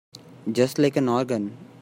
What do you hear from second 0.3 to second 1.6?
Just like an organ.